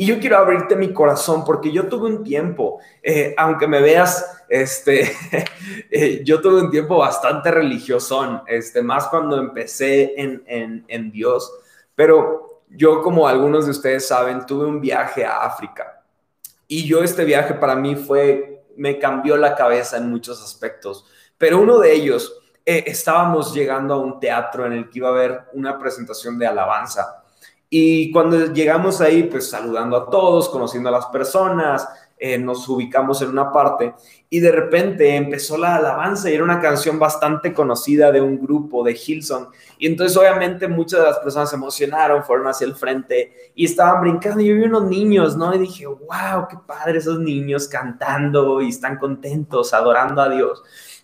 [0.00, 4.44] Y yo quiero abrirte mi corazón porque yo tuve un tiempo, eh, aunque me veas,
[4.48, 5.10] este,
[5.90, 11.52] eh, yo tuve un tiempo bastante religioso, este, más cuando empecé en, en, en Dios,
[11.96, 16.04] pero yo como algunos de ustedes saben, tuve un viaje a África.
[16.68, 21.06] Y yo este viaje para mí fue, me cambió la cabeza en muchos aspectos,
[21.36, 25.12] pero uno de ellos, eh, estábamos llegando a un teatro en el que iba a
[25.12, 27.17] haber una presentación de alabanza
[27.70, 31.86] y cuando llegamos ahí, pues saludando a todos, conociendo a las personas,
[32.20, 33.94] eh, nos ubicamos en una parte
[34.28, 38.82] y de repente empezó la alabanza y era una canción bastante conocida de un grupo
[38.82, 39.48] de Hilson.
[39.78, 44.00] Y entonces obviamente muchas de las personas se emocionaron, fueron hacia el frente y estaban
[44.00, 44.42] brincando.
[44.42, 45.54] Yo vi unos niños, ¿no?
[45.54, 50.62] Y dije, wow, qué padre esos niños cantando y están contentos, adorando a Dios.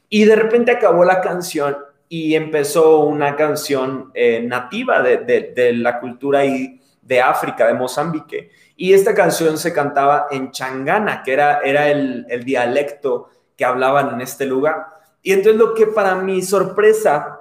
[0.09, 1.77] Y de repente acabó la canción
[2.16, 8.53] y empezó una canción eh, nativa de, la cultura y de África, de Mozambique.
[8.77, 14.20] Y esta canción se cantaba en changana, que era, era el, dialecto que hablaban en
[14.20, 14.87] este lugar.
[15.22, 17.40] Y entonces lo que para mi sorpresa,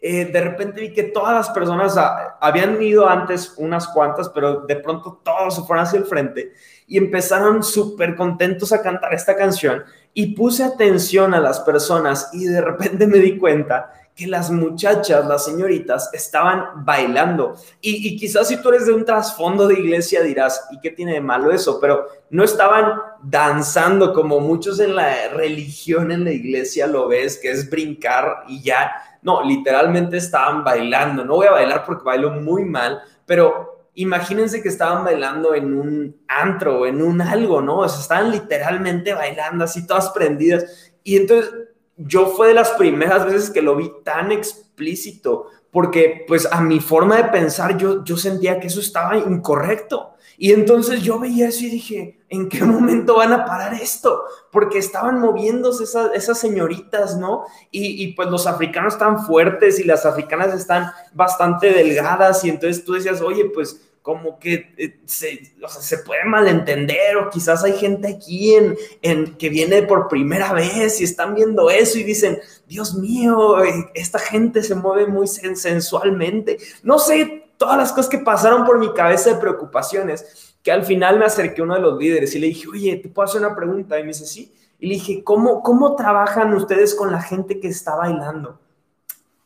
[0.00, 1.96] eh, de repente vi que todas las personas
[2.40, 6.54] habían ido antes unas cuantas, pero de pronto todos se fueron hacia el frente
[6.88, 12.44] y empezaron súper contentos a cantar esta canción y puse atención a las personas y
[12.44, 17.56] de repente me di cuenta que las muchachas, las señoritas, estaban bailando.
[17.80, 21.22] Y, quizás si tú eres de un trasfondo de iglesia dirás, ¿y qué tiene de
[21.22, 21.80] malo eso?
[21.80, 27.50] Pero no estaban danzando como muchos en la religión, en la iglesia lo ves, que
[27.50, 28.92] es brincar y ya.
[29.22, 31.24] No, literalmente estaban bailando.
[31.24, 36.16] No voy a bailar porque bailo muy mal, pero imagínense que estaban bailando en un
[36.28, 37.78] antro, en un algo, ¿no?
[37.78, 40.92] O sea, estaban literalmente bailando así, todas prendidas.
[41.04, 41.52] Y entonces
[41.96, 46.80] yo fue de las primeras veces que lo vi tan explícito, porque pues a mi
[46.80, 50.14] forma de pensar yo, yo sentía que eso estaba incorrecto.
[50.38, 54.24] Y entonces yo veía eso y dije, ¿en qué momento van a parar esto?
[54.50, 57.44] Porque estaban moviéndose esas, señoritas, ¿no?
[57.70, 62.94] Y, pues los africanos están fuertes y las africanas están bastante delgadas y entonces tú
[62.94, 68.54] decías, oye, pues como que eh, se, puede malentender o quizás hay gente aquí
[69.02, 73.90] en, que viene por primera vez y están viendo eso y dicen, Dios mío, eh,
[73.94, 76.56] esta gente se mueve muy sensualmente.
[76.82, 81.18] No sé, todas las cosas que pasaron por mi cabeza de preocupaciones, que al final
[81.18, 83.54] me acerqué a uno de los líderes y le dije, oye, ¿te puedo hacer una
[83.54, 83.98] pregunta?
[83.98, 84.52] Y me dice, sí.
[84.78, 88.58] Y le dije, ¿cómo, cómo trabajan ustedes con la gente que está bailando?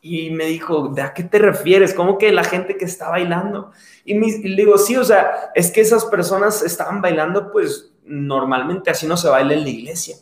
[0.01, 1.93] Y me dijo, ¿de a qué te refieres?
[1.93, 3.71] ¿Cómo que la gente que está bailando?
[4.05, 7.91] Y, me, y le digo, sí, o sea, es que esas personas estaban bailando, pues
[8.05, 10.15] normalmente así no se baila en la iglesia.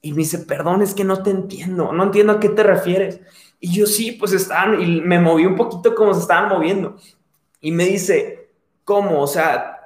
[0.00, 3.20] Y me dice, perdón, es que no te entiendo, no entiendo a qué te refieres.
[3.60, 6.96] Y yo sí, pues estaban, y me moví un poquito como se estaban moviendo.
[7.60, 8.50] Y me dice,
[8.84, 9.20] ¿cómo?
[9.20, 9.77] O sea,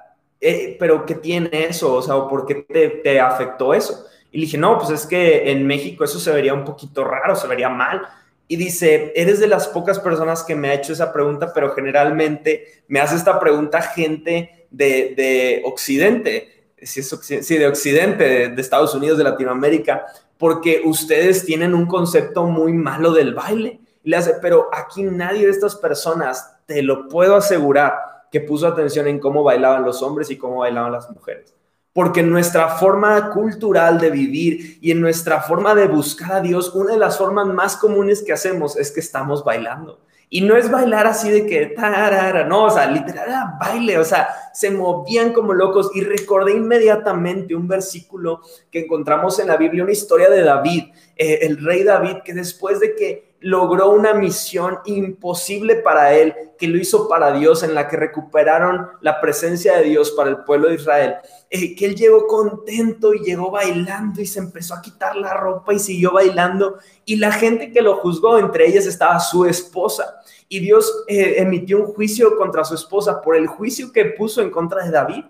[0.43, 1.95] eh, ¿pero qué tiene eso?
[1.95, 4.07] O sea, ¿por qué te, te afectó eso?
[4.33, 7.37] Y le dije, no, pues es que en México eso se vería un poquito raro,
[7.37, 8.03] se vería mal.
[8.49, 12.83] Y dice, eres de las pocas personas que me ha hecho esa pregunta, pero generalmente
[12.89, 16.67] me hace esta pregunta gente de, de Occidente.
[16.83, 20.07] sí, de Occidente, de, Estados Unidos, de Latinoamérica,
[20.39, 23.81] porque ustedes tienen un concepto muy malo del baile.
[24.03, 27.95] Y le hace, pero aquí nadie de estas personas, te lo puedo asegurar,
[28.33, 31.55] que puso atención en cómo bailaban los hombres y cómo bailaban las mujeres.
[31.93, 36.75] Porque en nuestra forma cultural de vivir y en nuestra forma de buscar a Dios,
[36.75, 40.01] una de las formas más comunes que hacemos es que estamos bailando.
[40.31, 44.05] Y no es bailar así de que, tarara, no, o sea, literal era baile, o
[44.05, 45.91] sea, se movían como locos.
[45.95, 50.85] Y recordé inmediatamente un versículo que encontramos en la Biblia, una historia de David,
[51.17, 56.69] eh, el rey David, que después de que logró una misión imposible para él, que
[56.69, 60.69] lo hizo para Dios, en la que recuperaron la presencia de Dios para el pueblo
[60.69, 61.15] de Israel,
[61.51, 65.75] eh, que él llegó contento y llegó bailando y se empezó a quitar la ropa
[65.75, 66.79] y siguió bailando.
[67.05, 71.79] Y la gente que lo juzgó, entre ellas estaba su esposa y Dios eh, emitió
[71.79, 75.25] un juicio contra su esposa por el juicio que puso en contra de David.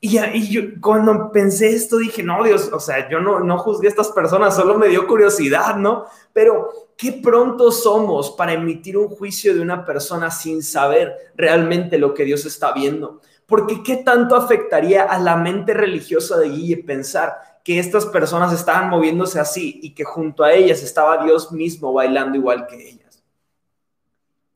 [0.00, 3.88] Y, y yo cuando pensé esto dije, no, Dios, o sea, yo no, no juzgué
[3.88, 6.06] a estas personas, solo me dio curiosidad, ¿no?
[6.32, 12.12] Pero qué pronto somos para emitir un juicio de una persona sin saber realmente lo
[12.12, 13.20] que Dios está viendo.
[13.46, 18.90] Porque qué tanto afectaría a la mente religiosa de Guille pensar que estas personas estaban
[18.90, 23.22] moviéndose así y que junto a ellas estaba Dios mismo bailando igual que ellas.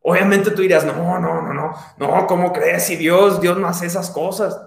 [0.02, 2.84] Obviamente tú dirías, no, no, no, no, no, ¿cómo crees?
[2.84, 4.60] Si Dios, Dios no hace esas cosas.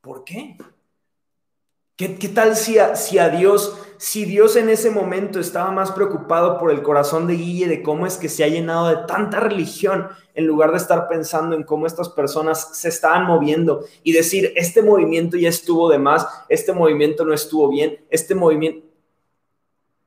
[0.00, 0.56] ¿Por qué?
[1.96, 6.70] ¿Qué, tal si si a Dios, si Dios en ese momento estaba más preocupado por
[6.70, 10.46] el corazón de Guille, de cómo es que se ha llenado de tanta religión, en
[10.46, 15.36] lugar de estar pensando en cómo estas personas se estaban moviendo y decir, este movimiento
[15.36, 18.86] ya estuvo de más, este movimiento no estuvo bien, este movimiento...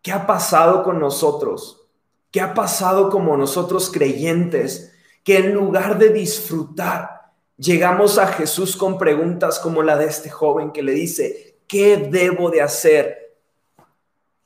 [0.02, 1.86] ¿Qué ha pasado con nosotros?
[2.32, 4.92] ¿Qué ha pasado como nosotros creyentes?
[5.24, 10.72] Que en lugar de disfrutar, llegamos a Jesús con preguntas como la de este joven
[10.72, 13.23] que le dice, ¿qué debo de hacer?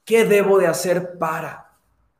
[0.07, 1.73] ¿Qué debo de hacer para?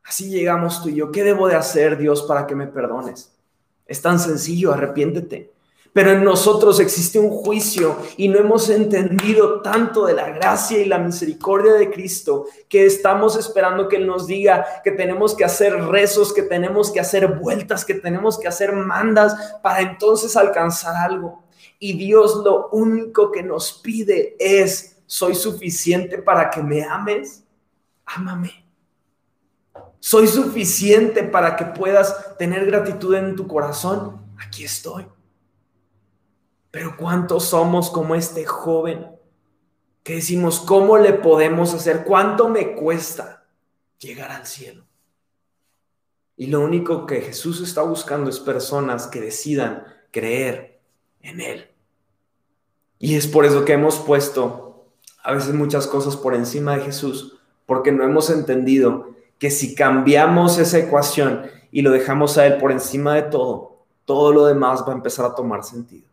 [0.04, 1.10] Así llegamos tú y yo.
[1.10, 3.34] ¿Qué debo de hacer, Dios, para que me perdones?
[3.86, 5.54] Es tan sencillo, arrepiéntete.
[5.94, 10.86] Pero en nosotros existe un juicio y no hemos entendido tanto de la gracia y
[10.86, 15.74] la misericordia de Cristo que estamos esperando que Él nos diga que tenemos que hacer
[15.86, 19.34] rezos, que tenemos que hacer vueltas, que tenemos que hacer mandas
[19.64, 21.42] para entonces alcanzar algo.
[21.80, 27.46] Y Dios lo único que nos pide es, ¿soy suficiente para que me ames?
[28.08, 28.66] Ámame.
[30.00, 34.26] ¿Soy suficiente para que puedas tener gratitud en tu corazón?
[34.38, 35.06] Aquí estoy.
[36.72, 39.12] Pero ¿cuántos somos como este joven
[40.04, 42.06] que decimos, ¿cómo le podemos hacer?
[42.06, 43.46] ¿Cuánto me cuesta
[44.00, 44.86] llegar al cielo?
[46.38, 50.80] Y lo único que Jesús está buscando es personas que decidan creer
[51.20, 51.72] en Él.
[53.00, 54.94] Y es por eso que hemos puesto
[55.24, 57.37] a veces muchas cosas por encima de Jesús,
[57.68, 62.72] porque no hemos entendido que si cambiamos esa ecuación y lo dejamos a Él por
[62.72, 66.08] encima de todo, todo lo demás va a empezar a tomar sentido.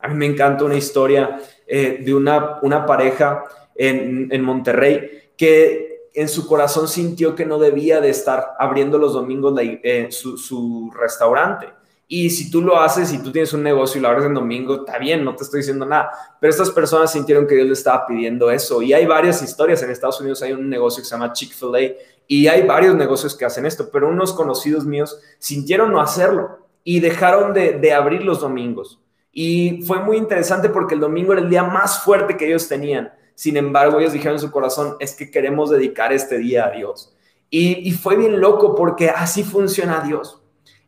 [0.00, 3.44] A mí me encanta una historia eh, de una, una pareja
[3.74, 9.12] en, en, Monterrey que en su corazón sintió que no debía de estar abriendo los
[9.12, 11.68] domingos eh, su, su, restaurante.
[12.08, 14.76] Y si tú lo haces y tú tienes un negocio y lo abres en domingo,
[14.76, 16.10] está bien, no te estoy diciendo nada.
[16.40, 18.80] Pero estas personas sintieron que Dios le estaba pidiendo eso.
[18.82, 19.82] Y hay varias historias.
[19.82, 21.96] En Estados Unidos hay un negocio que se llama Chick-fil-A
[22.28, 23.88] y hay varios negocios que hacen esto.
[23.90, 29.00] Pero unos conocidos míos sintieron no hacerlo y dejaron de, de abrir los domingos.
[29.32, 33.12] Y fue muy interesante porque el domingo era el día más fuerte que ellos tenían.
[33.34, 37.14] Sin embargo, ellos dijeron en su corazón, es que queremos dedicar este día a Dios.
[37.50, 40.42] Y, fue bien loco porque así funciona Dios.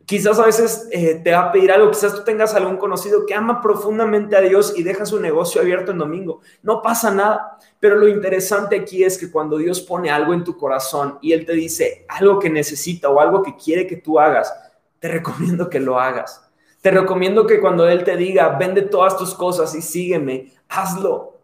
[0.08, 3.34] Quizás a veces eh, te va a pedir algo, quizás tú tengas algún conocido que
[3.34, 6.40] ama profundamente a Dios y deja su negocio abierto en domingo.
[6.62, 7.58] No pasa nada.
[7.78, 11.44] Pero lo interesante aquí es que cuando Dios pone algo en tu corazón y Él
[11.44, 14.52] te dice algo que necesita o algo que quiere que tú hagas,
[14.98, 16.48] te recomiendo que lo hagas
[16.80, 21.37] te recomiendo que cuando Él te diga, vende todas tus cosas y sígueme, hazlo.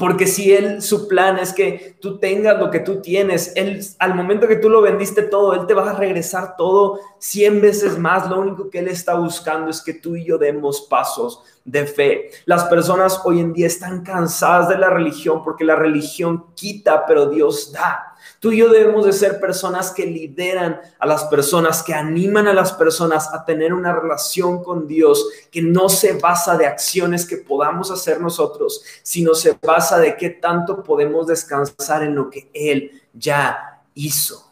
[0.00, 4.14] Porque si Él, su plan es que tú tengas lo que tú tienes, Él, al
[4.14, 8.26] momento que tú lo vendiste todo, Él te va a regresar todo cien veces más.
[8.30, 12.30] Lo único que Él está buscando es que tú y yo demos pasos de fe.
[12.46, 17.26] Las personas hoy en día están cansadas de la religión porque la religión quita, pero
[17.26, 18.09] Dios da.
[18.40, 22.54] Tú y yo debemos de ser personas que lideran a las personas, que animan a
[22.54, 27.36] las personas a tener una relación con Dios que no se basa de acciones que
[27.36, 33.02] podamos hacer nosotros, sino se basa de qué tanto podemos descansar en lo que Él
[33.12, 34.50] ya hizo.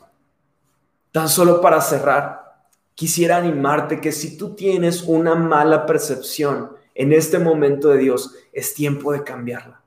[1.10, 2.58] Tan solo para cerrar,
[2.94, 8.74] quisiera animarte que si tú tienes una mala percepción en este momento de Dios, es
[8.74, 9.80] tiempo de cambiarla.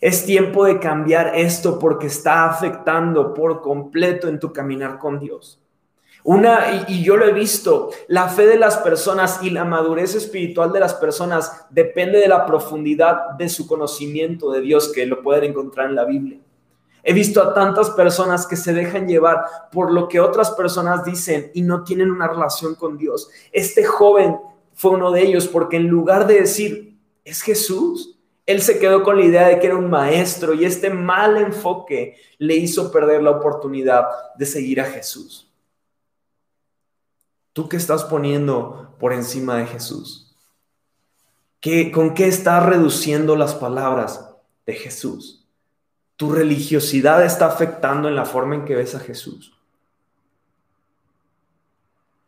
[0.00, 5.60] Es tiempo de cambiar esto porque está afectando por completo en tu caminar con Dios.
[6.24, 10.72] Una, y, yo lo he visto, la fe de las personas y la madurez espiritual
[10.72, 15.44] de las personas depende de la profundidad de su conocimiento de Dios que lo pueden
[15.44, 16.38] encontrar en la Biblia.
[17.02, 21.50] He visto a tantas personas que se dejan llevar por lo que otras personas dicen
[21.54, 23.30] y no tienen una relación con Dios.
[23.52, 24.36] Este joven
[24.74, 28.17] fue uno de ellos porque en lugar de decir, es Jesús,
[28.48, 32.16] él se quedó con la idea de que era un maestro y este mal enfoque
[32.38, 35.52] le hizo perder la oportunidad de seguir a Jesús.
[37.52, 40.34] ¿Tú qué estás poniendo por encima de Jesús?
[41.60, 44.30] ¿Qué, ¿Con qué estás reduciendo las palabras
[44.64, 45.46] de Jesús?
[46.16, 49.52] Tu religiosidad está afectando en la forma en que ves a Jesús.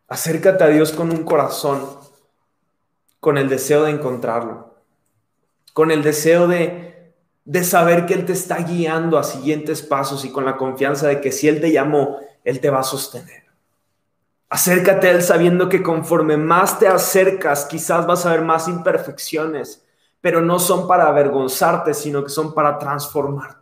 [0.07, 1.83] Acércate a Dios con un corazón,
[3.19, 4.70] con el deseo de encontrarlo,
[5.73, 7.13] con el deseo de,
[7.45, 11.21] de saber que Él te está guiando a siguientes pasos y con la confianza de
[11.21, 13.43] que si Él te llamó, Él te va a sostener.
[14.49, 19.85] Acércate a Él sabiendo que conforme más te acercas, quizás vas a ver más imperfecciones,
[20.19, 23.61] pero no son para avergonzarte, sino que son para transformarte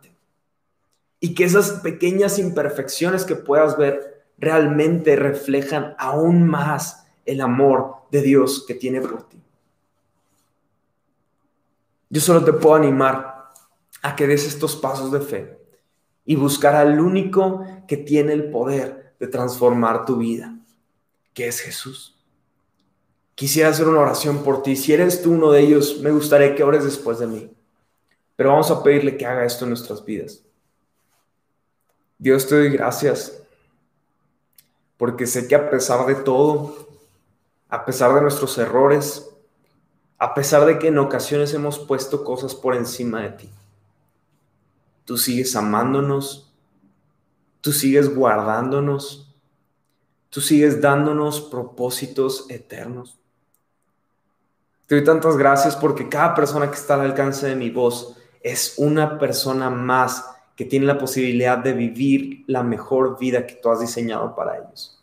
[1.20, 8.22] y que esas pequeñas imperfecciones que puedas ver realmente reflejan aún más el amor de
[8.22, 9.39] Dios que tiene por ti.
[12.10, 13.52] Yo solo te puedo animar
[14.02, 15.58] a que des estos pasos de fe
[16.24, 20.58] y buscar al único que tiene el poder de transformar tu vida,
[21.32, 22.16] que es Jesús.
[23.36, 24.76] Quisiera hacer una oración por ti.
[24.76, 27.50] Si eres tú uno de ellos, me gustaría que ores después de mí.
[28.36, 30.42] Pero vamos a pedirle que haga esto en nuestras vidas.
[32.18, 33.40] Dios te doy gracias
[34.96, 36.88] porque sé que a pesar de todo,
[37.68, 39.29] a pesar de nuestros errores,
[40.20, 43.50] a pesar de que en ocasiones hemos puesto cosas por encima de ti,
[45.06, 46.52] tú sigues amándonos,
[47.62, 49.34] tú sigues guardándonos,
[50.28, 53.18] tú sigues dándonos propósitos eternos.
[54.86, 58.74] Te doy tantas gracias porque cada persona que está al alcance de mi voz es
[58.76, 63.80] una persona más que tienen la posibilidad de vivir la mejor vida que tú has
[63.80, 64.99] diseñado para ellos.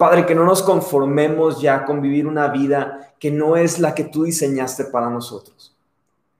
[0.00, 4.04] Padre, que no nos conformemos ya con vivir una vida que no es la que
[4.04, 5.76] tú diseñaste para nosotros,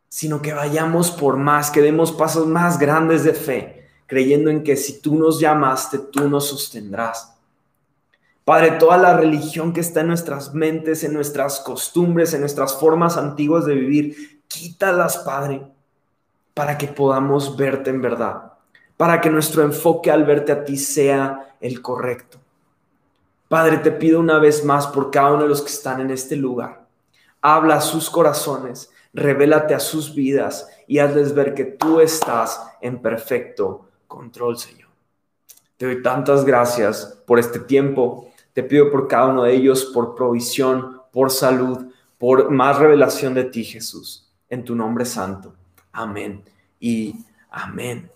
[0.09, 4.77] sino que vayamos por más, que demos pasos más grandes de fe, creyendo en que
[4.77, 7.35] si tú nos llamaste, tú nos sostendrás.
[8.47, 13.19] Padre, toda la religión que está en nuestras mentes, en nuestras costumbres, en nuestras formas
[13.19, 15.63] antiguas de vivir, quítalas, Padre,
[16.55, 18.51] para que podamos verte en verdad
[18.97, 22.40] para que nuestro enfoque al verte a ti sea el correcto.
[23.51, 26.37] Padre, te pido una vez más por cada uno de los que están en este
[26.37, 26.87] lugar.
[27.43, 33.03] Habla a sus corazones, revélate a sus vidas y hazles ver que tú estás en
[33.03, 34.89] perfecto control, Señor.
[35.77, 38.31] Te doy tantas gracias por este tiempo.
[38.53, 41.87] Te pido por cada uno de ellos, por provisión, por salud,
[42.19, 44.31] por más revelación de ti, Jesús.
[44.49, 45.55] En tu nombre santo.
[45.91, 46.45] Amén
[46.79, 47.17] y
[47.51, 48.13] amén.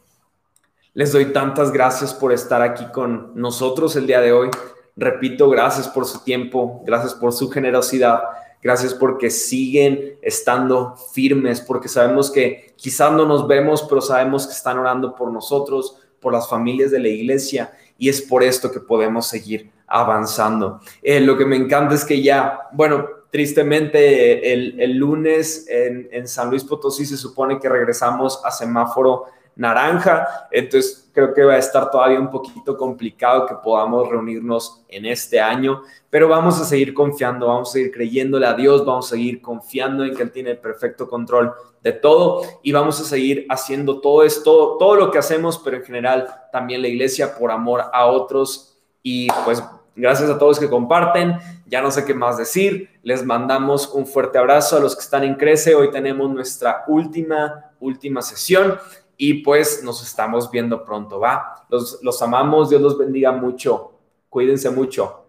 [0.93, 4.51] Les doy tantas gracias por estar aquí con nosotros el día de hoy.
[4.97, 8.23] Repito, gracias por su tiempo, gracias por su generosidad,
[8.63, 14.53] gracias porque siguen estando firmes, porque sabemos que quizás no nos vemos, pero sabemos que
[14.53, 18.81] están orando por nosotros, por las familias de la iglesia, y es por esto que
[18.81, 20.81] podemos seguir avanzando.
[21.03, 26.51] Eh, lo que me encanta es que ya, bueno, tristemente el, lunes en, en San
[26.51, 29.25] Luis Potosí se supone que regresamos a semáforo
[29.57, 30.49] naranja.
[30.51, 35.41] Entonces creo que va a estar todavía un poquito complicado que podamos reunirnos en este
[35.41, 39.41] año, pero vamos a seguir confiando, vamos a seguir creyéndole a Dios, vamos a seguir
[39.41, 41.53] confiando en que Él tiene el perfecto control
[41.83, 45.85] de todo y vamos a seguir haciendo todo esto, todo lo que hacemos, pero en
[45.85, 49.63] general también la iglesia por amor a otros y pues
[49.97, 51.39] Gracias a todos que comparten.
[51.67, 52.91] Ya no sé qué más decir.
[53.03, 55.75] Les mandamos un fuerte abrazo a los que están en Crece.
[55.75, 58.77] Hoy tenemos nuestra última, última sesión
[59.17, 61.67] y pues nos estamos viendo pronto, ¿va?
[61.69, 63.93] Los, los amamos, Dios los bendiga mucho,
[64.29, 65.24] cuídense mucho.